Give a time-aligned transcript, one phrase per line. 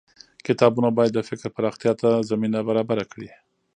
[0.45, 3.29] کتابونه بايد د فکر پراختيا ته زمينه برابره کړي.